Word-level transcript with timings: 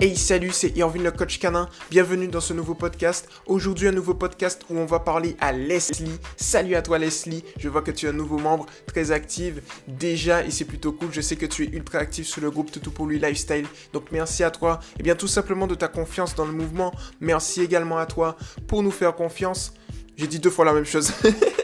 Hey 0.00 0.14
salut, 0.16 0.52
c'est 0.52 0.76
Irvin 0.76 1.02
le 1.02 1.10
coach 1.10 1.40
canin. 1.40 1.68
Bienvenue 1.90 2.28
dans 2.28 2.40
ce 2.40 2.52
nouveau 2.52 2.74
podcast. 2.74 3.28
Aujourd'hui 3.46 3.88
un 3.88 3.92
nouveau 3.92 4.14
podcast 4.14 4.62
où 4.70 4.78
on 4.78 4.84
va 4.84 5.00
parler 5.00 5.36
à 5.40 5.50
Leslie. 5.50 6.20
Salut 6.36 6.76
à 6.76 6.82
toi 6.82 6.98
Leslie. 6.98 7.42
Je 7.58 7.68
vois 7.68 7.82
que 7.82 7.90
tu 7.90 8.06
es 8.06 8.08
un 8.08 8.12
nouveau 8.12 8.38
membre 8.38 8.66
très 8.86 9.10
active 9.10 9.60
déjà 9.88 10.44
et 10.44 10.52
c'est 10.52 10.66
plutôt 10.66 10.92
cool. 10.92 11.08
Je 11.10 11.20
sais 11.20 11.34
que 11.34 11.46
tu 11.46 11.64
es 11.64 11.70
ultra 11.70 11.98
actif 11.98 12.28
sur 12.28 12.40
le 12.40 12.48
groupe 12.48 12.70
Toutou 12.70 12.92
pour 12.92 13.06
lui 13.06 13.18
lifestyle. 13.18 13.66
Donc 13.92 14.12
merci 14.12 14.44
à 14.44 14.52
toi. 14.52 14.78
Et 14.92 15.00
eh 15.00 15.02
bien 15.02 15.16
tout 15.16 15.26
simplement 15.26 15.66
de 15.66 15.74
ta 15.74 15.88
confiance 15.88 16.36
dans 16.36 16.46
le 16.46 16.52
mouvement. 16.52 16.94
Merci 17.20 17.62
également 17.62 17.98
à 17.98 18.06
toi 18.06 18.36
pour 18.68 18.84
nous 18.84 18.92
faire 18.92 19.16
confiance. 19.16 19.74
J'ai 20.16 20.28
dit 20.28 20.38
deux 20.38 20.50
fois 20.50 20.64
la 20.64 20.74
même 20.74 20.84
chose. 20.86 21.12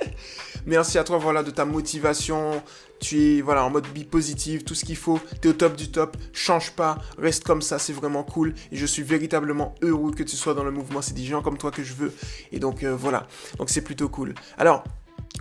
Merci 0.66 0.98
à 0.98 1.04
toi, 1.04 1.18
voilà, 1.18 1.42
de 1.42 1.50
ta 1.50 1.64
motivation. 1.64 2.62
Tu 3.00 3.20
es, 3.20 3.40
voilà, 3.40 3.64
en 3.64 3.70
mode 3.70 3.86
bi 3.88 4.04
positive, 4.04 4.64
tout 4.64 4.74
ce 4.74 4.84
qu'il 4.84 4.96
faut. 4.96 5.20
Tu 5.42 5.48
es 5.48 5.50
au 5.50 5.54
top 5.54 5.76
du 5.76 5.90
top. 5.90 6.16
Change 6.32 6.72
pas. 6.72 6.98
Reste 7.18 7.44
comme 7.44 7.62
ça. 7.62 7.78
C'est 7.78 7.92
vraiment 7.92 8.22
cool. 8.22 8.54
Et 8.72 8.76
je 8.76 8.86
suis 8.86 9.02
véritablement 9.02 9.74
heureux 9.82 10.12
que 10.12 10.22
tu 10.22 10.36
sois 10.36 10.54
dans 10.54 10.64
le 10.64 10.70
mouvement. 10.70 11.02
C'est 11.02 11.14
des 11.14 11.24
gens 11.24 11.42
comme 11.42 11.58
toi 11.58 11.70
que 11.70 11.82
je 11.82 11.94
veux. 11.94 12.12
Et 12.52 12.58
donc, 12.58 12.82
euh, 12.82 12.94
voilà. 12.96 13.26
Donc, 13.58 13.70
c'est 13.70 13.82
plutôt 13.82 14.08
cool. 14.08 14.34
Alors, 14.56 14.84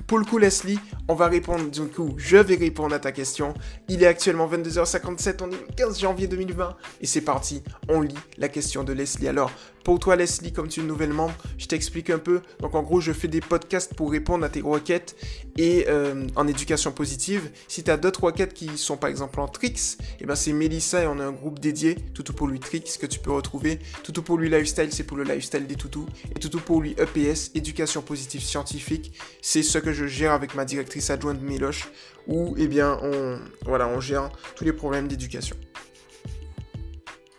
pour 0.08 0.18
le 0.18 0.26
coup, 0.26 0.38
Leslie, 0.38 0.80
on 1.08 1.16
va 1.16 1.28
répondre, 1.28 1.70
du 1.70 1.82
coup, 1.82 2.14
je 2.18 2.38
vais 2.38 2.56
répondre 2.56 2.94
à 2.94 3.00
ta 3.00 3.12
question. 3.12 3.54
Il 3.88 4.04
est 4.04 4.08
actuellement 4.08 4.50
22h57, 4.50 5.38
on 5.42 5.50
est 5.50 5.52
le 5.52 5.76
15 5.78 6.00
janvier 6.00 6.28
2020, 6.28 6.76
et 7.02 7.06
c'est 7.06 7.22
parti, 7.22 7.64
on 7.88 8.02
lit 8.02 8.16
la 8.38 8.50
question 8.50 8.84
de 8.84 8.92
Leslie. 8.92 9.28
Alors, 9.28 9.52
pour 9.84 10.00
toi, 10.00 10.16
Leslie, 10.16 10.54
comme 10.54 10.68
tu 10.68 10.80
es 10.80 10.84
une 10.84 10.88
nouvelle 10.88 11.14
membre, 11.14 11.36
je 11.58 11.68
t'explique 11.68 12.10
un 12.10 12.20
peu. 12.20 12.42
Donc, 12.62 12.76
en 12.76 12.84
gros, 12.84 13.02
je 13.02 13.12
fais 13.12 13.28
des 13.28 13.42
podcasts 13.42 13.94
pour 13.94 14.12
répondre 14.12 14.46
à 14.46 14.50
tes 14.50 14.62
requêtes 14.62 15.16
et 15.58 15.86
euh, 15.90 16.28
en 16.36 16.48
éducation 16.48 16.92
positive. 16.92 17.52
Si 17.68 17.84
tu 17.84 17.92
as 17.92 17.98
d'autres 17.98 18.24
requêtes 18.24 18.54
qui 18.54 18.78
sont 18.78 18.98
par 18.98 19.10
exemple 19.10 19.40
en 19.40 19.48
tricks, 19.48 19.98
eh 20.20 20.26
ben 20.26 20.36
c'est 20.36 20.54
Melissa 20.54 21.04
et 21.04 21.08
on 21.08 21.20
a 21.20 21.26
un 21.26 21.32
groupe 21.32 21.60
dédié, 21.60 21.96
Toutou 22.14 22.34
pour 22.34 22.48
lui 22.48 22.60
tricks, 22.60 22.98
que 23.00 23.06
tu 23.06 23.20
peux 23.20 23.32
retrouver. 23.32 23.80
Toutou 24.04 24.22
pour 24.22 24.38
lui 24.38 24.50
lifestyle, 24.50 24.92
c'est 24.92 25.04
pour 25.04 25.18
le 25.18 25.24
lifestyle 25.24 25.68
des 25.68 25.76
toutous. 25.76 26.08
Et 26.32 26.40
Toutou 26.40 26.60
pour 26.60 26.82
lui 26.82 26.96
EPS, 26.98 27.52
éducation 27.56 28.02
positive 28.02 28.42
scientifique, 28.42 29.20
c'est 29.42 29.64
ce 29.64 29.78
que 29.78 29.92
je 29.92 30.06
gère 30.06 30.32
avec 30.32 30.56
ma 30.56 30.66
directrice 30.66 31.10
adjointe 31.10 31.42
Miloche, 31.42 31.90
où 32.28 32.56
eh 32.58 32.68
bien 32.68 32.98
on, 33.02 33.40
voilà, 33.66 33.88
on 33.88 34.00
gère 34.00 34.32
tous 34.56 34.64
les 34.64 34.74
problèmes 34.74 35.08
d'éducation. 35.08 35.56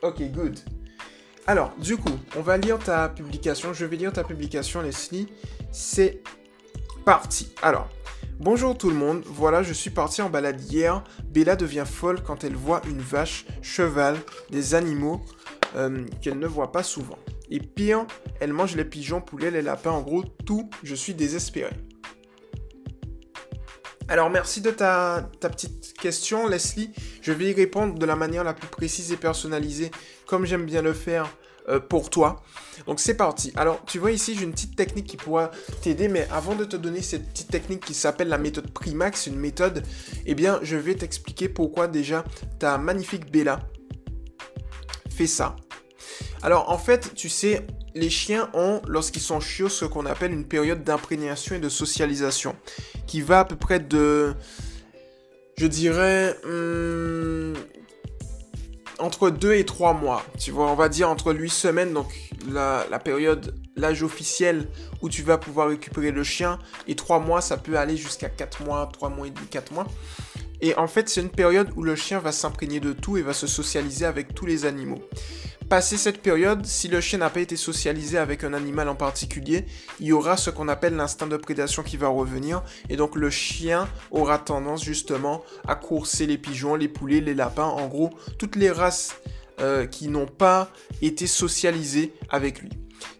Ok, 0.02 0.22
good. 0.32 0.58
Alors, 1.46 1.74
du 1.76 1.98
coup, 1.98 2.18
on 2.36 2.40
va 2.40 2.56
lire 2.56 2.78
ta 2.78 3.10
publication. 3.10 3.74
Je 3.74 3.84
vais 3.84 3.96
lire 3.96 4.12
ta 4.12 4.24
publication, 4.24 4.80
Leslie. 4.80 5.28
C'est 5.72 6.22
parti. 7.04 7.52
Alors, 7.60 7.86
bonjour 8.40 8.78
tout 8.78 8.88
le 8.88 8.96
monde. 8.96 9.22
Voilà, 9.26 9.62
je 9.62 9.74
suis 9.74 9.90
parti 9.90 10.22
en 10.22 10.30
balade 10.30 10.58
hier. 10.62 11.04
Bella 11.26 11.54
devient 11.54 11.84
folle 11.86 12.22
quand 12.22 12.44
elle 12.44 12.56
voit 12.56 12.80
une 12.88 13.00
vache, 13.00 13.44
cheval, 13.60 14.16
des 14.50 14.74
animaux 14.74 15.20
euh, 15.76 16.06
qu'elle 16.22 16.38
ne 16.38 16.46
voit 16.46 16.72
pas 16.72 16.82
souvent. 16.82 17.18
Et 17.50 17.60
pire, 17.60 18.06
elle 18.40 18.54
mange 18.54 18.74
les 18.74 18.86
pigeons, 18.86 19.20
poulets, 19.20 19.50
les 19.50 19.60
lapins, 19.60 19.90
en 19.90 20.00
gros, 20.00 20.24
tout. 20.46 20.70
Je 20.82 20.94
suis 20.94 21.12
désespéré. 21.12 21.74
Alors 24.08 24.28
merci 24.28 24.60
de 24.60 24.70
ta, 24.70 25.30
petite 25.40 25.94
question, 25.94 26.46
Leslie. 26.46 26.90
Je 27.22 27.32
vais 27.32 27.50
y 27.50 27.52
répondre 27.54 27.98
de 27.98 28.04
la 28.04 28.16
manière 28.16 28.44
la 28.44 28.52
plus 28.52 28.68
précise 28.68 29.12
et 29.12 29.16
personnalisée, 29.16 29.90
comme 30.26 30.44
j'aime 30.44 30.66
bien 30.66 30.82
le 30.82 30.92
faire 30.92 31.26
euh, 31.70 31.80
pour 31.80 32.10
toi. 32.10 32.42
Donc 32.86 33.00
c'est 33.00 33.16
parti. 33.16 33.50
Alors 33.56 33.82
tu 33.86 33.98
vois 33.98 34.12
ici, 34.12 34.36
j'ai 34.36 34.44
une 34.44 34.52
petite 34.52 34.76
technique 34.76 35.06
qui 35.06 35.16
pourra 35.16 35.50
t'aider, 35.80 36.08
mais 36.08 36.28
avant 36.30 36.54
de 36.54 36.66
te 36.66 36.76
donner 36.76 37.00
cette 37.00 37.26
petite 37.30 37.50
technique 37.50 37.84
qui 37.84 37.94
s'appelle 37.94 38.28
la 38.28 38.36
méthode 38.36 38.70
Primax, 38.70 39.26
une 39.26 39.36
méthode, 39.36 39.82
eh 40.26 40.34
bien 40.34 40.58
je 40.62 40.76
vais 40.76 40.94
t'expliquer 40.94 41.48
pourquoi 41.48 41.88
déjà 41.88 42.24
ta 42.58 42.76
magnifique 42.76 43.32
Bella 43.32 43.60
fait 45.08 45.26
ça. 45.26 45.56
Alors 46.42 46.70
en 46.70 46.78
fait, 46.78 47.14
tu 47.14 47.30
sais, 47.30 47.66
les 47.94 48.10
chiens 48.10 48.50
ont, 48.54 48.82
lorsqu'ils 48.86 49.22
sont 49.22 49.40
chiots, 49.40 49.68
ce 49.68 49.84
qu'on 49.84 50.06
appelle 50.06 50.32
une 50.32 50.44
période 50.44 50.82
d'imprégnation 50.82 51.54
et 51.54 51.60
de 51.60 51.68
socialisation, 51.68 52.56
qui 53.06 53.20
va 53.20 53.40
à 53.40 53.44
peu 53.44 53.56
près 53.56 53.78
de, 53.78 54.34
je 55.56 55.66
dirais, 55.66 56.36
hmm, 56.44 57.54
entre 58.98 59.30
2 59.30 59.54
et 59.54 59.64
3 59.64 59.94
mois. 59.94 60.24
Tu 60.38 60.50
vois, 60.50 60.70
on 60.70 60.74
va 60.74 60.88
dire 60.88 61.08
entre 61.08 61.32
8 61.32 61.48
semaines, 61.50 61.92
donc 61.92 62.12
la, 62.50 62.84
période, 62.98 63.54
l'âge 63.76 64.02
officiel 64.02 64.68
où 65.00 65.08
tu 65.08 65.22
vas 65.22 65.38
pouvoir 65.38 65.68
récupérer 65.68 66.10
le 66.10 66.24
chien, 66.24 66.58
et 66.88 66.96
3 66.96 67.20
mois, 67.20 67.40
ça 67.40 67.56
peut 67.56 67.78
aller 67.78 67.96
jusqu'à 67.96 68.28
4 68.28 68.64
mois, 68.64 68.88
3 68.92 69.08
mois 69.08 69.28
et 69.28 69.30
demi, 69.30 69.46
4 69.46 69.72
mois. 69.72 69.86
Et 70.60 70.74
en 70.76 70.86
fait, 70.86 71.08
c'est 71.08 71.20
une 71.20 71.30
période 71.30 71.70
où 71.76 71.82
le 71.82 71.94
chien 71.94 72.18
va 72.18 72.32
s'imprégner 72.32 72.80
de 72.80 72.92
tout 72.92 73.16
et 73.16 73.22
va 73.22 73.34
se 73.34 73.46
socialiser 73.46 74.06
avec 74.06 74.34
tous 74.34 74.46
les 74.46 74.64
animaux. 74.64 75.02
Passé 75.68 75.96
cette 75.96 76.22
période, 76.22 76.66
si 76.66 76.88
le 76.88 77.00
chien 77.00 77.18
n'a 77.18 77.30
pas 77.30 77.40
été 77.40 77.56
socialisé 77.56 78.18
avec 78.18 78.44
un 78.44 78.52
animal 78.52 78.88
en 78.88 78.94
particulier, 78.94 79.64
il 79.98 80.06
y 80.06 80.12
aura 80.12 80.36
ce 80.36 80.50
qu'on 80.50 80.68
appelle 80.68 80.94
l'instinct 80.94 81.26
de 81.26 81.36
prédation 81.36 81.82
qui 81.82 81.96
va 81.96 82.08
revenir, 82.08 82.62
et 82.90 82.96
donc 82.96 83.16
le 83.16 83.30
chien 83.30 83.88
aura 84.10 84.38
tendance 84.38 84.84
justement 84.84 85.42
à 85.66 85.74
courser 85.74 86.26
les 86.26 86.38
pigeons, 86.38 86.74
les 86.76 86.88
poulets, 86.88 87.20
les 87.20 87.34
lapins, 87.34 87.64
en 87.64 87.88
gros, 87.88 88.10
toutes 88.38 88.56
les 88.56 88.70
races 88.70 89.16
euh, 89.60 89.86
qui 89.86 90.08
n'ont 90.08 90.26
pas 90.26 90.70
été 91.02 91.26
socialisées 91.26 92.12
avec 92.28 92.60
lui. 92.60 92.70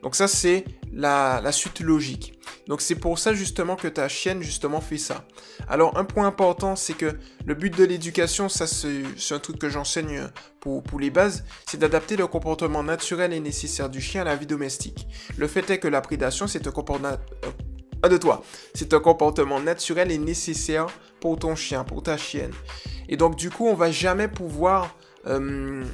Donc 0.03 0.15
ça, 0.15 0.29
c'est 0.29 0.65
la, 0.93 1.41
la 1.43 1.51
suite 1.51 1.81
logique. 1.81 2.34
Donc 2.67 2.81
c'est 2.81 2.95
pour 2.95 3.19
ça 3.19 3.35
justement 3.35 3.77
que 3.77 3.89
ta 3.89 4.09
chienne 4.09 4.43
justement 4.43 4.81
fait 4.81 4.99
ça. 4.99 5.25
Alors 5.69 5.99
un 5.99 6.05
point 6.05 6.27
important, 6.27 6.77
c'est 6.77 6.95
que 6.95 7.19
le 7.45 7.55
but 7.55 7.77
de 7.77 7.85
l'éducation, 7.85 8.49
ça 8.49 8.67
c'est 8.67 9.05
un 9.31 9.39
truc 9.39 9.59
que 9.59 9.69
j'enseigne 9.69 10.29
pour, 10.61 10.83
pour 10.83 10.99
les 10.99 11.11
bases, 11.11 11.45
c'est 11.67 11.79
d'adapter 11.79 12.17
le 12.17 12.27
comportement 12.27 12.83
naturel 12.83 13.33
et 13.33 13.41
nécessaire 13.41 13.91
du 13.91 14.01
chien 14.01 14.23
à 14.23 14.25
la 14.25 14.37
vie 14.37 14.47
domestique. 14.47 15.07
Le 15.37 15.47
fait 15.47 15.69
est 15.71 15.79
que 15.79 15.89
la 15.89 16.01
prédation, 16.01 16.47
c'est 16.47 16.67
un 16.67 16.71
comportement... 16.71 17.19
Euh, 17.45 17.51
de 18.09 18.17
toi. 18.19 18.43
C'est 18.75 18.93
un 18.93 19.01
comportement 19.01 19.61
naturel 19.61 20.11
et 20.11 20.19
nécessaire 20.19 20.87
pour 21.21 21.39
ton 21.39 21.57
chien, 21.57 21.85
pour 21.85 22.03
ta 22.03 22.17
chienne. 22.17 22.53
Et 23.09 23.17
donc 23.17 23.37
du 23.37 23.51
coup, 23.51 23.67
on 23.67 23.75
va 23.75 23.91
jamais 23.91 24.29
pouvoir 24.29 24.95
euh, 25.27 25.85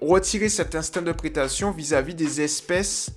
retirer 0.00 0.48
cet 0.48 0.74
instinct 0.74 1.02
de 1.02 1.12
prédation 1.12 1.70
vis-à-vis 1.70 2.14
des 2.14 2.40
espèces 2.40 3.10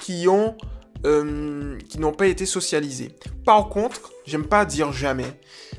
qui 0.00 0.26
ont 0.28 0.56
euh, 1.04 1.78
qui 1.88 1.98
n'ont 1.98 2.12
pas 2.12 2.26
été 2.26 2.46
socialisés. 2.46 3.10
Par 3.44 3.68
contre, 3.68 4.12
j'aime 4.26 4.46
pas 4.46 4.64
dire 4.64 4.92
jamais. 4.92 5.38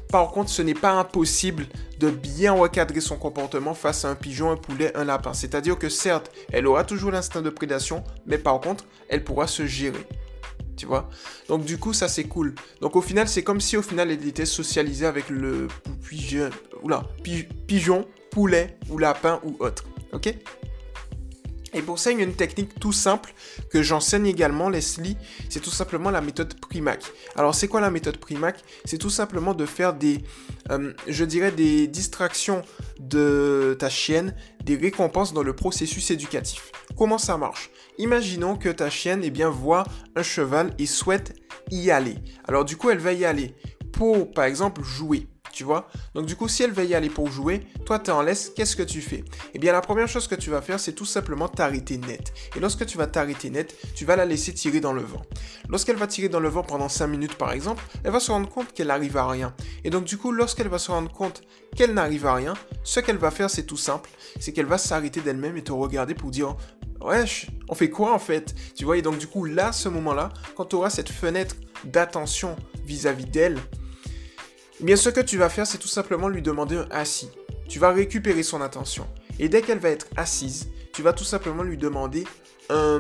Par 0.10 0.32
contre, 0.32 0.50
ce 0.50 0.62
n'est 0.62 0.74
pas 0.74 0.92
impossible 0.92 1.66
de 2.00 2.10
bien 2.10 2.52
recadrer 2.54 3.02
son 3.02 3.16
comportement 3.16 3.74
face 3.74 4.06
à 4.06 4.10
un 4.10 4.16
pigeon, 4.16 4.52
un 4.52 4.58
poulet, 4.58 4.96
un 4.96 5.06
lapin. 5.06 5.34
C'est-à-dire 5.34 5.80
que 5.80 5.90
certes, 5.90 6.32
elle 6.52 6.68
aura 6.68 6.84
toujours 6.84 7.12
l'instinct 7.12 7.42
de 7.42 7.50
prédation, 7.50 8.04
mais 8.26 8.38
par 8.38 8.60
contre, 8.60 8.86
elle 9.08 9.24
pourra 9.24 9.48
se 9.48 9.66
gérer. 9.66 10.06
Tu 10.76 10.86
vois? 10.86 11.10
Donc 11.48 11.64
du 11.66 11.78
coup, 11.78 11.94
ça 11.94 12.08
c'est 12.08 12.26
cool. 12.26 12.56
Donc 12.82 12.96
au 12.96 13.02
final, 13.02 13.28
c'est 13.28 13.44
comme 13.44 13.62
si 13.62 13.78
au 13.78 13.82
final, 13.82 14.12
elle 14.12 14.28
était 14.28 14.46
socialisée 14.46 15.06
avec 15.06 15.30
le 15.30 15.68
pigeon, 16.08 16.50
oula, 16.82 17.04
pigeon, 17.68 18.06
poulet 18.32 18.78
ou 18.90 18.98
lapin 18.98 19.40
ou 19.44 19.56
autre. 19.60 19.86
Ok? 20.12 20.36
Et 21.74 21.82
pour 21.82 22.00
ça, 22.00 22.12
il 22.12 22.20
y 22.20 22.22
a 22.22 22.24
une 22.24 22.36
technique 22.36 22.80
tout 22.80 22.92
simple 22.92 23.34
que 23.70 23.82
j'enseigne 23.82 24.28
également, 24.28 24.70
Leslie. 24.70 25.18
C'est 25.50 25.60
tout 25.60 25.72
simplement 25.72 26.12
la 26.12 26.22
méthode 26.22 26.54
Primac. 26.60 27.04
Alors, 27.36 27.56
c'est 27.56 27.68
quoi 27.68 27.82
la 27.82 27.90
méthode 27.90 28.18
Primac? 28.18 28.64
C'est 28.86 28.98
tout 28.98 29.10
simplement 29.10 29.54
de 29.54 29.66
faire 29.66 29.94
des, 29.94 30.22
euh, 30.72 30.94
je 31.08 31.26
dirais, 31.26 31.52
des 31.52 31.88
distractions 31.88 32.62
de 33.00 33.76
ta 33.80 33.90
chienne, 33.90 34.36
des 34.64 34.76
récompenses 34.76 35.34
dans 35.34 35.44
le 35.44 35.56
processus 35.56 36.12
éducatif. 36.12 36.72
Comment 36.98 37.18
ça 37.18 37.38
marche? 37.38 37.70
Imaginons 37.98 38.56
que 38.56 38.70
ta 38.70 38.90
chienne, 38.90 39.22
eh 39.24 39.32
bien, 39.32 39.50
voit 39.50 39.84
un 40.16 40.24
cheval 40.24 40.74
et 40.80 40.86
souhaite 40.86 41.34
y 41.72 41.90
aller. 41.90 42.16
Alors, 42.48 42.66
du 42.66 42.78
coup, 42.78 42.90
elle 42.90 43.00
va 43.00 43.14
y 43.14 43.26
aller 43.26 43.56
pour, 43.92 44.32
par 44.32 44.46
exemple, 44.46 44.84
jouer 44.84 45.28
tu 45.54 45.64
vois. 45.64 45.88
Donc 46.16 46.26
du 46.26 46.36
coup, 46.36 46.48
si 46.48 46.64
elle 46.64 46.72
va 46.72 46.84
y 46.84 46.96
aller 46.96 47.10
pour 47.10 47.32
jouer, 47.32 47.62
toi 47.86 48.00
tu 48.00 48.12
en 48.12 48.22
laisses, 48.22 48.52
qu'est-ce 48.56 48.76
que 48.76 48.84
tu 48.84 49.02
fais? 49.02 49.24
Eh 49.54 49.60
bien 49.60 49.72
la 49.72 49.82
première 49.82 50.08
chose 50.08 50.28
que 50.28 50.36
tu 50.36 50.50
vas 50.50 50.62
faire, 50.62 50.80
c'est 50.80 50.94
tout 50.94 51.06
simplement 51.06 51.48
t'arrêter 51.48 51.98
net. 51.98 52.34
Et 52.56 52.60
lorsque 52.60 52.86
tu 52.86 52.98
vas 52.98 53.08
t'arrêter 53.08 53.50
net, 53.50 53.76
tu 53.96 54.06
vas 54.06 54.16
la 54.16 54.26
laisser 54.26 54.54
tirer 54.54 54.80
dans 54.80 54.94
le 54.94 55.04
vent. 55.04 55.22
Lorsqu'elle 55.70 55.96
va 55.96 56.08
tirer 56.08 56.30
dans 56.30 56.40
le 56.40 56.50
vent 56.50 56.64
pendant 56.64 56.90
5 56.90 57.08
minutes 57.08 57.36
par 57.36 57.52
exemple, 57.52 57.84
elle 58.04 58.12
va 58.12 58.20
se 58.20 58.32
rendre 58.32 58.50
compte 58.50 58.74
qu'elle 58.74 58.88
n'arrive 58.88 59.16
à 59.18 59.28
rien. 59.28 59.54
Et 59.84 59.90
donc 59.90 60.06
du 60.06 60.18
coup, 60.18 60.32
lorsqu'elle 60.32 60.68
va 60.70 60.80
se 60.80 60.92
rendre 60.92 61.12
compte 61.12 61.44
qu'elle 61.76 61.94
n'arrive 61.94 62.26
à 62.26 62.34
rien, 62.34 62.54
ce 62.84 63.00
qu'elle 63.00 63.18
va 63.18 63.32
faire, 63.32 63.50
c'est 63.50 63.64
tout 63.64 63.78
simple, 63.78 64.10
c'est 64.40 64.52
qu'elle 64.52 64.66
va 64.66 64.78
s'arrêter 64.78 65.22
d'elle-même 65.22 65.58
et 65.58 65.64
te 65.64 65.72
regarder 65.72 66.16
pour 66.16 66.32
dire 66.32 66.56
Wesh, 67.02 67.48
on 67.68 67.76
fait 67.76 67.90
quoi 67.90 68.14
en 68.14 68.20
fait? 68.20 68.56
Tu 68.76 68.86
vois, 68.86 68.98
et 68.98 69.02
donc 69.02 69.18
du 69.18 69.28
coup, 69.28 69.46
là, 69.46 69.72
ce 69.72 69.90
moment-là, 69.90 70.30
quand 70.56 70.66
tu 70.66 70.76
auras 70.76 70.90
cette 70.90 71.10
fenêtre 71.10 71.56
d'attention 71.84 72.56
vis-à-vis 72.86 73.26
d'elle, 73.26 73.60
eh 74.84 74.86
bien, 74.86 74.98
ce 74.98 75.08
que 75.08 75.22
tu 75.22 75.38
vas 75.38 75.48
faire, 75.48 75.66
c'est 75.66 75.78
tout 75.78 75.88
simplement 75.88 76.28
lui 76.28 76.42
demander 76.42 76.76
un 76.76 76.88
assis. 76.92 77.30
Tu 77.70 77.80
vas 77.80 77.94
récupérer 77.94 78.44
son 78.44 78.60
attention. 78.60 79.08
Et 79.40 79.48
dès 79.48 79.62
qu'elle 79.62 79.80
va 79.80 79.88
être 79.88 80.08
assise, 80.18 80.68
tu 80.92 81.02
vas 81.02 81.14
tout 81.14 81.24
simplement 81.24 81.64
lui 81.64 81.78
demander 81.78 82.26
un... 82.70 83.00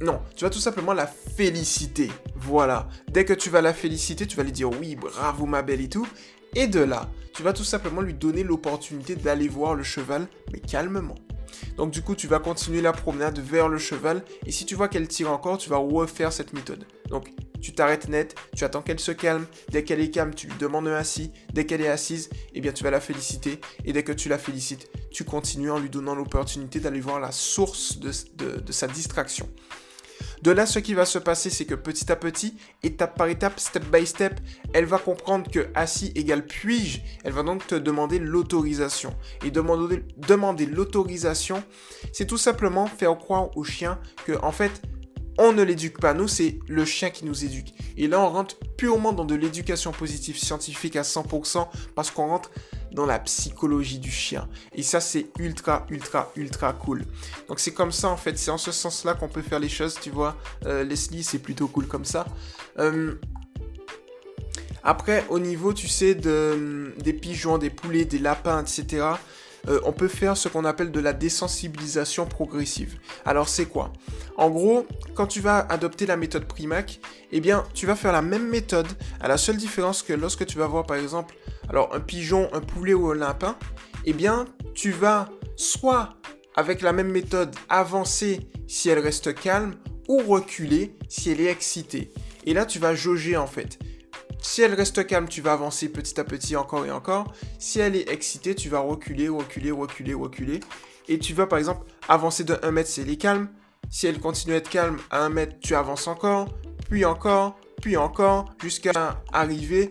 Non, 0.00 0.22
tu 0.34 0.44
vas 0.44 0.50
tout 0.50 0.60
simplement 0.60 0.94
la 0.94 1.06
féliciter. 1.06 2.10
Voilà. 2.36 2.88
Dès 3.10 3.26
que 3.26 3.34
tu 3.34 3.50
vas 3.50 3.60
la 3.60 3.74
féliciter, 3.74 4.26
tu 4.26 4.34
vas 4.34 4.44
lui 4.44 4.52
dire 4.52 4.70
oui, 4.70 4.96
bravo 4.96 5.44
ma 5.44 5.60
belle 5.60 5.82
et 5.82 5.90
tout. 5.90 6.08
Et 6.54 6.68
de 6.68 6.80
là, 6.80 7.10
tu 7.34 7.42
vas 7.42 7.52
tout 7.52 7.64
simplement 7.64 8.00
lui 8.00 8.14
donner 8.14 8.42
l'opportunité 8.42 9.14
d'aller 9.14 9.48
voir 9.48 9.74
le 9.74 9.82
cheval, 9.82 10.26
mais 10.54 10.60
calmement. 10.60 11.16
Donc 11.76 11.90
du 11.92 12.02
coup, 12.02 12.14
tu 12.14 12.26
vas 12.26 12.38
continuer 12.38 12.80
la 12.80 12.92
promenade 12.92 13.38
vers 13.38 13.68
le 13.68 13.78
cheval. 13.78 14.22
Et 14.46 14.52
si 14.52 14.66
tu 14.66 14.74
vois 14.74 14.88
qu'elle 14.88 15.08
tire 15.08 15.30
encore, 15.30 15.58
tu 15.58 15.70
vas 15.70 15.76
refaire 15.76 16.32
cette 16.32 16.52
méthode. 16.52 16.86
Donc 17.08 17.30
tu 17.60 17.72
t'arrêtes 17.72 18.08
net, 18.08 18.34
tu 18.56 18.64
attends 18.64 18.82
qu'elle 18.82 19.00
se 19.00 19.12
calme. 19.12 19.46
Dès 19.70 19.84
qu'elle 19.84 20.00
est 20.00 20.10
calme, 20.10 20.34
tu 20.34 20.48
lui 20.48 20.56
demandes 20.58 20.88
un 20.88 20.94
assis. 20.94 21.30
Dès 21.52 21.64
qu'elle 21.64 21.80
est 21.80 21.88
assise, 21.88 22.30
eh 22.54 22.60
bien 22.60 22.72
tu 22.72 22.84
vas 22.84 22.90
la 22.90 23.00
féliciter. 23.00 23.60
Et 23.84 23.92
dès 23.92 24.02
que 24.02 24.12
tu 24.12 24.28
la 24.28 24.38
félicites, 24.38 24.90
tu 25.10 25.24
continues 25.24 25.70
en 25.70 25.78
lui 25.78 25.90
donnant 25.90 26.14
l'opportunité 26.14 26.80
d'aller 26.80 27.00
voir 27.00 27.20
la 27.20 27.32
source 27.32 27.98
de, 27.98 28.10
de 28.60 28.72
sa 28.72 28.86
distraction. 28.86 29.48
De 30.42 30.50
là, 30.50 30.66
ce 30.66 30.80
qui 30.80 30.94
va 30.94 31.04
se 31.04 31.20
passer, 31.20 31.50
c'est 31.50 31.66
que 31.66 31.76
petit 31.76 32.10
à 32.10 32.16
petit, 32.16 32.56
étape 32.82 33.16
par 33.16 33.28
étape, 33.28 33.60
step 33.60 33.84
by 33.92 34.04
step, 34.04 34.40
elle 34.74 34.86
va 34.86 34.98
comprendre 34.98 35.48
que 35.48 35.68
assis 35.76 36.10
égale 36.16 36.44
puis-je. 36.44 36.98
Elle 37.22 37.32
va 37.32 37.44
donc 37.44 37.64
te 37.64 37.76
demander 37.76 38.18
l'autorisation. 38.18 39.14
Et 39.44 39.52
demander, 39.52 40.66
l'autorisation, 40.66 41.62
c'est 42.12 42.26
tout 42.26 42.38
simplement 42.38 42.86
faire 42.86 43.16
croire 43.18 43.56
au 43.56 43.62
chien 43.62 44.00
que, 44.26 44.32
en 44.42 44.50
fait, 44.50 44.82
on 45.38 45.52
ne 45.52 45.62
l'éduque 45.62 46.00
pas, 46.00 46.12
nous, 46.12 46.26
c'est 46.26 46.58
le 46.66 46.84
chien 46.84 47.10
qui 47.10 47.24
nous 47.24 47.44
éduque. 47.44 47.72
Et 47.96 48.08
là, 48.08 48.20
on 48.20 48.28
rentre 48.28 48.58
purement 48.76 49.12
dans 49.12 49.24
de 49.24 49.36
l'éducation 49.36 49.92
positive 49.92 50.36
scientifique 50.36 50.96
à 50.96 51.02
100% 51.02 51.68
parce 51.94 52.10
qu'on 52.10 52.26
rentre 52.26 52.50
dans 52.92 53.06
la 53.06 53.18
psychologie 53.18 53.98
du 53.98 54.10
chien. 54.10 54.48
Et 54.74 54.82
ça, 54.82 55.00
c'est 55.00 55.26
ultra, 55.38 55.86
ultra, 55.90 56.30
ultra 56.36 56.72
cool. 56.72 57.04
Donc 57.48 57.60
c'est 57.60 57.72
comme 57.72 57.92
ça, 57.92 58.08
en 58.08 58.16
fait, 58.16 58.38
c'est 58.38 58.50
en 58.50 58.58
ce 58.58 58.72
sens-là 58.72 59.14
qu'on 59.14 59.28
peut 59.28 59.42
faire 59.42 59.58
les 59.58 59.68
choses, 59.68 59.98
tu 60.00 60.10
vois. 60.10 60.36
Euh, 60.66 60.84
Leslie, 60.84 61.22
c'est 61.22 61.38
plutôt 61.38 61.68
cool 61.68 61.86
comme 61.86 62.04
ça. 62.04 62.26
Euh, 62.78 63.14
après, 64.82 65.24
au 65.28 65.38
niveau, 65.38 65.72
tu 65.72 65.88
sais, 65.88 66.14
de, 66.14 66.94
des 66.98 67.12
pigeons, 67.12 67.58
des 67.58 67.70
poulets, 67.70 68.04
des 68.04 68.18
lapins, 68.18 68.62
etc., 68.62 69.06
euh, 69.68 69.80
on 69.84 69.92
peut 69.92 70.08
faire 70.08 70.36
ce 70.36 70.48
qu'on 70.48 70.64
appelle 70.64 70.90
de 70.90 70.98
la 70.98 71.12
désensibilisation 71.12 72.26
progressive. 72.26 72.98
Alors 73.24 73.48
c'est 73.48 73.66
quoi? 73.66 73.92
En 74.36 74.50
gros, 74.50 74.86
quand 75.14 75.26
tu 75.26 75.40
vas 75.40 75.58
adopter 75.68 76.04
la 76.04 76.16
méthode 76.16 76.46
Primac, 76.46 77.00
eh 77.30 77.40
bien, 77.40 77.64
tu 77.72 77.86
vas 77.86 77.94
faire 77.94 78.10
la 78.12 78.22
même 78.22 78.48
méthode, 78.48 78.88
à 79.20 79.28
la 79.28 79.36
seule 79.36 79.56
différence 79.56 80.02
que 80.02 80.12
lorsque 80.12 80.46
tu 80.46 80.58
vas 80.58 80.66
voir 80.66 80.84
par 80.84 80.96
exemple 80.96 81.36
alors 81.68 81.94
un 81.94 82.00
pigeon, 82.00 82.48
un 82.52 82.60
poulet 82.60 82.94
ou 82.94 83.10
un 83.10 83.14
lapin, 83.14 83.56
eh 84.04 84.12
bien 84.12 84.46
tu 84.74 84.90
vas 84.90 85.28
soit 85.56 86.14
avec 86.54 86.82
la 86.82 86.92
même 86.92 87.10
méthode 87.10 87.54
avancer 87.68 88.48
si 88.66 88.88
elle 88.88 88.98
reste 88.98 89.34
calme 89.34 89.74
ou 90.08 90.18
reculer 90.18 90.96
si 91.08 91.30
elle 91.30 91.40
est 91.40 91.50
excitée. 91.50 92.12
Et 92.44 92.54
là 92.54 92.66
tu 92.66 92.78
vas 92.78 92.94
jauger 92.94 93.36
en 93.36 93.46
fait. 93.46 93.78
Si 94.42 94.60
elle 94.60 94.74
reste 94.74 95.06
calme, 95.06 95.28
tu 95.28 95.40
vas 95.40 95.52
avancer 95.52 95.88
petit 95.88 96.18
à 96.18 96.24
petit 96.24 96.56
encore 96.56 96.84
et 96.84 96.90
encore. 96.90 97.32
Si 97.60 97.78
elle 97.78 97.94
est 97.94 98.10
excitée, 98.10 98.56
tu 98.56 98.68
vas 98.68 98.80
reculer, 98.80 99.28
reculer, 99.28 99.70
reculer, 99.70 100.14
reculer. 100.14 100.58
Et 101.08 101.20
tu 101.20 101.32
vas 101.32 101.46
par 101.46 101.60
exemple 101.60 101.86
avancer 102.08 102.42
de 102.42 102.58
1 102.60 102.72
mètre 102.72 102.88
si 102.88 103.00
elle 103.00 103.10
est 103.10 103.16
calme. 103.16 103.48
Si 103.88 104.08
elle 104.08 104.18
continue 104.18 104.54
à 104.54 104.56
être 104.56 104.68
calme, 104.68 104.98
à 105.10 105.20
1 105.20 105.28
mètre, 105.28 105.60
tu 105.60 105.76
avances 105.76 106.08
encore, 106.08 106.48
puis 106.90 107.04
encore, 107.04 107.56
puis 107.80 107.96
encore, 107.96 108.52
jusqu'à 108.60 109.22
arriver 109.32 109.90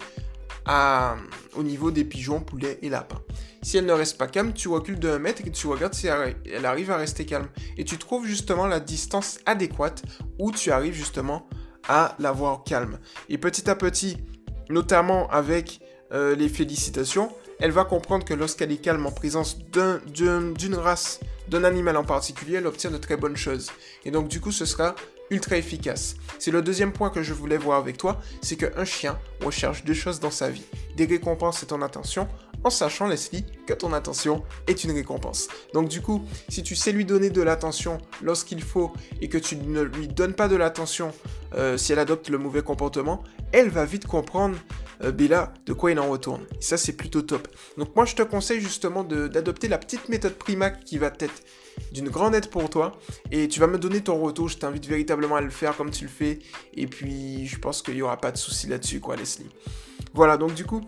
à, 0.65 1.15
au 1.55 1.63
niveau 1.63 1.91
des 1.91 2.03
pigeons, 2.03 2.39
poulets 2.39 2.79
et 2.81 2.89
lapins. 2.89 3.21
Si 3.61 3.77
elle 3.77 3.85
ne 3.85 3.93
reste 3.93 4.17
pas 4.17 4.27
calme, 4.27 4.53
tu 4.53 4.67
recules 4.67 4.99
de 4.99 5.09
1 5.09 5.19
mètre 5.19 5.41
et 5.45 5.51
tu 5.51 5.67
regardes 5.67 5.93
si 5.93 6.07
elle 6.07 6.65
arrive 6.65 6.91
à 6.91 6.97
rester 6.97 7.25
calme. 7.25 7.47
Et 7.77 7.85
tu 7.85 7.97
trouves 7.97 8.25
justement 8.25 8.67
la 8.67 8.79
distance 8.79 9.39
adéquate 9.45 10.03
où 10.39 10.51
tu 10.51 10.71
arrives 10.71 10.93
justement 10.93 11.47
à 11.87 12.15
la 12.19 12.31
voir 12.31 12.63
calme. 12.63 12.99
Et 13.29 13.37
petit 13.37 13.69
à 13.69 13.75
petit, 13.75 14.17
notamment 14.69 15.29
avec 15.29 15.79
euh, 16.11 16.35
les 16.35 16.49
félicitations, 16.49 17.31
elle 17.59 17.71
va 17.71 17.85
comprendre 17.85 18.25
que 18.25 18.33
lorsqu'elle 18.33 18.71
est 18.71 18.77
calme 18.77 19.05
en 19.05 19.11
présence 19.11 19.59
d'une 19.59 20.75
race, 20.75 21.19
d'un 21.47 21.63
animal 21.63 21.97
en 21.97 22.03
particulier, 22.03 22.55
elle 22.55 22.67
obtient 22.67 22.89
de 22.89 22.97
très 22.97 23.17
bonnes 23.17 23.35
choses. 23.35 23.71
Et 24.03 24.11
donc 24.11 24.27
du 24.27 24.41
coup, 24.41 24.51
ce 24.51 24.65
sera 24.65 24.95
ultra 25.31 25.57
efficace. 25.57 26.15
C'est 26.37 26.51
le 26.51 26.61
deuxième 26.61 26.91
point 26.91 27.09
que 27.09 27.23
je 27.23 27.33
voulais 27.33 27.57
voir 27.57 27.79
avec 27.79 27.97
toi, 27.97 28.21
c'est 28.41 28.57
qu'un 28.57 28.85
chien 28.85 29.17
recherche 29.43 29.83
deux 29.83 29.93
choses 29.93 30.19
dans 30.19 30.29
sa 30.29 30.49
vie, 30.49 30.65
des 30.95 31.05
récompenses 31.05 31.63
et 31.63 31.65
ton 31.65 31.81
attention, 31.81 32.27
en 32.63 32.69
sachant, 32.69 33.07
Leslie, 33.07 33.45
que 33.65 33.73
ton 33.73 33.91
attention 33.93 34.43
est 34.67 34.83
une 34.83 34.91
récompense. 34.91 35.47
Donc 35.73 35.89
du 35.89 36.01
coup, 36.01 36.23
si 36.49 36.61
tu 36.61 36.75
sais 36.75 36.91
lui 36.91 37.05
donner 37.05 37.29
de 37.29 37.41
l'attention 37.41 37.97
lorsqu'il 38.21 38.61
faut 38.61 38.91
et 39.19 39.29
que 39.29 39.37
tu 39.37 39.55
ne 39.55 39.81
lui 39.81 40.07
donnes 40.07 40.33
pas 40.33 40.47
de 40.47 40.55
l'attention 40.55 41.11
euh, 41.55 41.77
si 41.77 41.91
elle 41.91 41.99
adopte 41.99 42.29
le 42.29 42.37
mauvais 42.37 42.61
comportement, 42.61 43.23
elle 43.51 43.69
va 43.69 43.85
vite 43.85 44.05
comprendre, 44.05 44.55
euh, 45.03 45.11
Bella, 45.11 45.53
de 45.65 45.73
quoi 45.73 45.91
il 45.91 45.99
en 45.99 46.09
retourne? 46.09 46.45
Et 46.59 46.61
ça, 46.61 46.77
c'est 46.77 46.93
plutôt 46.93 47.21
top. 47.21 47.47
Donc 47.77 47.95
moi, 47.95 48.05
je 48.05 48.15
te 48.15 48.21
conseille 48.21 48.61
justement 48.61 49.03
d'adopter 49.03 49.67
la 49.67 49.77
petite 49.77 50.09
méthode 50.09 50.33
Primac 50.33 50.83
qui 50.83 50.97
va 50.97 51.07
être 51.19 51.43
d'une 51.91 52.09
grande 52.09 52.35
aide 52.35 52.47
pour 52.47 52.69
toi. 52.69 52.99
Et 53.31 53.47
tu 53.47 53.59
vas 53.59 53.67
me 53.67 53.77
donner 53.77 54.01
ton 54.01 54.19
retour. 54.19 54.49
Je 54.49 54.57
t'invite 54.57 54.85
véritablement 54.85 55.35
à 55.35 55.41
le 55.41 55.49
faire 55.49 55.75
comme 55.75 55.91
tu 55.91 56.05
le 56.05 56.09
fais. 56.09 56.39
Et 56.73 56.87
puis, 56.87 57.47
je 57.47 57.57
pense 57.57 57.81
qu'il 57.81 57.95
n'y 57.95 58.01
aura 58.01 58.17
pas 58.17 58.31
de 58.31 58.37
souci 58.37 58.67
là-dessus, 58.67 58.99
quoi, 58.99 59.15
Leslie. 59.15 59.49
Voilà, 60.13 60.35
donc 60.35 60.53
du 60.53 60.65
coup, 60.65 60.81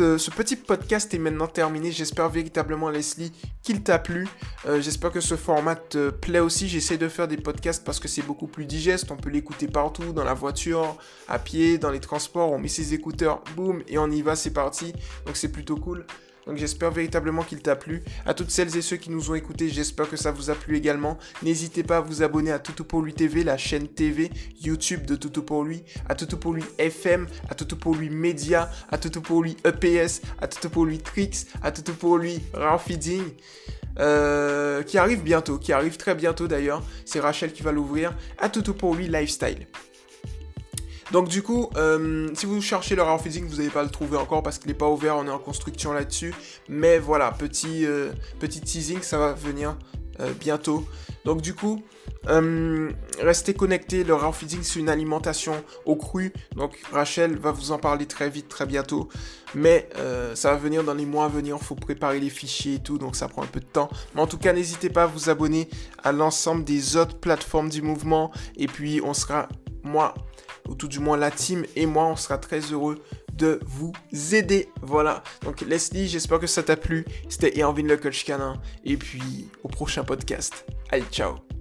euh, 0.00 0.18
ce 0.18 0.30
petit 0.30 0.54
podcast 0.54 1.12
est 1.12 1.18
maintenant 1.18 1.48
terminé. 1.48 1.90
J'espère 1.90 2.28
véritablement, 2.28 2.90
Leslie, 2.90 3.32
qu'il 3.62 3.82
t'a 3.82 3.98
plu. 3.98 4.28
Euh, 4.66 4.80
j'espère 4.80 5.10
que 5.10 5.20
ce 5.20 5.34
format 5.34 5.74
te 5.74 6.10
plaît 6.10 6.38
aussi. 6.38 6.68
J'essaie 6.68 6.96
de 6.96 7.08
faire 7.08 7.26
des 7.26 7.36
podcasts 7.36 7.84
parce 7.84 7.98
que 7.98 8.06
c'est 8.06 8.22
beaucoup 8.22 8.46
plus 8.46 8.64
digeste. 8.64 9.10
On 9.10 9.16
peut 9.16 9.30
l'écouter 9.30 9.66
partout, 9.66 10.12
dans 10.12 10.24
la 10.24 10.34
voiture, 10.34 10.96
à 11.28 11.40
pied, 11.40 11.76
dans 11.78 11.90
les 11.90 12.00
transports. 12.00 12.52
On 12.52 12.58
met 12.58 12.68
ses 12.68 12.94
écouteurs, 12.94 13.42
boum, 13.56 13.82
et 13.88 13.98
on 13.98 14.08
y 14.08 14.22
va, 14.22 14.36
c'est 14.36 14.52
parti. 14.52 14.92
Donc 15.26 15.36
c'est 15.36 15.50
plutôt 15.50 15.76
cool. 15.76 16.06
Donc 16.46 16.56
j'espère 16.56 16.90
véritablement 16.90 17.42
qu'il 17.42 17.60
t'a 17.62 17.76
plu. 17.76 18.02
À 18.26 18.34
toutes 18.34 18.50
celles 18.50 18.76
et 18.76 18.82
ceux 18.82 18.96
qui 18.96 19.10
nous 19.10 19.30
ont 19.30 19.34
écoutés, 19.34 19.68
j'espère 19.68 20.08
que 20.08 20.16
ça 20.16 20.32
vous 20.32 20.50
a 20.50 20.54
plu 20.54 20.76
également. 20.76 21.18
N'hésitez 21.42 21.82
pas 21.82 21.98
à 21.98 22.00
vous 22.00 22.22
abonner 22.22 22.50
à 22.50 22.58
Toutou 22.58 22.84
pour 22.84 23.02
lui 23.02 23.14
TV, 23.14 23.44
la 23.44 23.56
chaîne 23.56 23.88
TV 23.88 24.30
YouTube 24.60 25.06
de 25.06 25.16
Toutou 25.16 25.42
pour 25.42 25.64
lui, 25.64 25.84
à 26.08 26.14
Toutou 26.14 26.36
pour 26.36 26.52
lui 26.52 26.64
FM, 26.78 27.26
à 27.48 27.54
Toutou 27.54 27.76
pour 27.76 27.94
lui 27.94 28.10
Média, 28.10 28.70
à 28.90 28.98
Toutou 28.98 29.20
pour 29.20 29.42
lui 29.42 29.56
EPS, 29.64 30.22
à 30.40 30.48
Toutou 30.48 30.70
pour 30.70 30.84
lui 30.84 30.98
Trix, 30.98 31.46
à 31.62 31.70
Toutou 31.70 31.94
pour 31.94 32.18
lui 32.18 32.40
Feeding. 32.84 33.22
Euh, 33.98 34.82
qui 34.82 34.96
arrive 34.96 35.22
bientôt, 35.22 35.58
qui 35.58 35.70
arrive 35.70 35.98
très 35.98 36.14
bientôt 36.14 36.48
d'ailleurs. 36.48 36.82
C'est 37.04 37.20
Rachel 37.20 37.52
qui 37.52 37.62
va 37.62 37.72
l'ouvrir. 37.72 38.14
À 38.38 38.48
Toutou 38.48 38.72
pour 38.72 38.94
lui 38.94 39.06
Lifestyle. 39.06 39.66
Donc 41.12 41.28
du 41.28 41.42
coup, 41.42 41.68
euh, 41.76 42.28
si 42.34 42.46
vous 42.46 42.62
cherchez 42.62 42.96
le 42.96 43.02
Rare 43.02 43.20
Physique, 43.20 43.44
vous 43.44 43.56
n'allez 43.56 43.68
pas 43.68 43.82
le 43.82 43.90
trouver 43.90 44.16
encore 44.16 44.42
parce 44.42 44.58
qu'il 44.58 44.68
n'est 44.68 44.76
pas 44.76 44.88
ouvert, 44.88 45.16
on 45.16 45.26
est 45.26 45.30
en 45.30 45.38
construction 45.38 45.92
là-dessus. 45.92 46.34
Mais 46.70 46.98
voilà, 46.98 47.30
petit, 47.32 47.84
euh, 47.84 48.12
petit 48.40 48.62
teasing, 48.62 49.02
ça 49.02 49.18
va 49.18 49.34
venir 49.34 49.76
euh, 50.20 50.32
bientôt. 50.40 50.86
Donc 51.26 51.42
du 51.42 51.52
coup, 51.52 51.82
restez 53.20 53.52
connectés, 53.52 54.04
le 54.04 54.14
Rare 54.14 54.34
Feeding 54.34 54.62
c'est 54.62 54.80
une 54.80 54.88
alimentation 54.88 55.52
au 55.84 55.96
cru. 55.96 56.32
Donc 56.56 56.80
Rachel 56.90 57.36
va 57.36 57.52
vous 57.52 57.72
en 57.72 57.78
parler 57.78 58.06
très 58.06 58.30
vite, 58.30 58.48
très 58.48 58.64
bientôt. 58.64 59.10
Mais 59.54 59.90
ça 60.34 60.52
va 60.52 60.56
venir 60.56 60.82
dans 60.82 60.94
les 60.94 61.04
mois 61.04 61.26
à 61.26 61.28
venir, 61.28 61.58
il 61.60 61.64
faut 61.64 61.74
préparer 61.74 62.20
les 62.20 62.30
fichiers 62.30 62.76
et 62.76 62.82
tout, 62.82 62.96
donc 62.96 63.16
ça 63.16 63.28
prend 63.28 63.42
un 63.42 63.46
peu 63.46 63.60
de 63.60 63.66
temps. 63.66 63.90
Mais 64.14 64.22
en 64.22 64.26
tout 64.26 64.38
cas, 64.38 64.54
n'hésitez 64.54 64.88
pas 64.88 65.04
à 65.04 65.06
vous 65.06 65.28
abonner 65.28 65.68
à 66.02 66.10
l'ensemble 66.10 66.64
des 66.64 66.96
autres 66.96 67.18
plateformes 67.18 67.68
du 67.68 67.82
mouvement. 67.82 68.32
Et 68.56 68.66
puis 68.66 69.00
on 69.04 69.14
sera, 69.14 69.48
moi, 69.84 70.14
ou 70.72 70.74
tout 70.74 70.88
du 70.88 71.00
moins 71.00 71.18
la 71.18 71.30
team 71.30 71.66
et 71.76 71.84
moi, 71.84 72.06
on 72.06 72.16
sera 72.16 72.38
très 72.38 72.60
heureux 72.60 72.98
de 73.34 73.60
vous 73.66 73.92
aider. 74.32 74.70
Voilà. 74.80 75.22
Donc 75.44 75.60
Leslie, 75.60 76.08
j'espère 76.08 76.40
que 76.40 76.46
ça 76.46 76.62
t'a 76.62 76.76
plu. 76.76 77.04
C'était 77.28 77.60
Erwin 77.60 77.86
le 77.86 77.98
coach 77.98 78.24
canin. 78.24 78.60
Et 78.84 78.96
puis 78.96 79.48
au 79.62 79.68
prochain 79.68 80.02
podcast. 80.02 80.64
Allez, 80.90 81.04
ciao. 81.10 81.51